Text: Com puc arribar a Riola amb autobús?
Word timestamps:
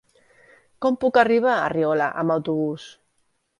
Com 0.85 0.97
puc 1.03 1.19
arribar 1.25 1.53
a 1.59 1.69
Riola 1.75 2.09
amb 2.25 2.37
autobús? 2.39 2.91